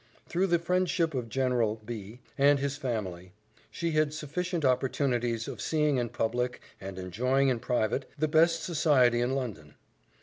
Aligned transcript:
Through 0.25 0.47
the 0.47 0.57
friendship 0.57 1.13
of 1.13 1.29
General 1.29 1.79
B 1.85 2.21
and 2.35 2.57
his 2.57 2.75
family, 2.75 3.33
she 3.69 3.91
had 3.91 4.15
sufficient 4.15 4.65
opportunities 4.65 5.47
of 5.47 5.61
seeing 5.61 5.97
in 5.97 6.09
public, 6.09 6.59
and 6.79 6.97
enjoying 6.97 7.49
in 7.49 7.59
private, 7.59 8.09
the 8.17 8.27
best 8.27 8.63
society 8.63 9.21
in 9.21 9.35
London. 9.35 9.75